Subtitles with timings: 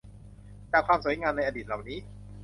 [0.71, 1.99] จากความสวยงามในอดีตเหล่านี้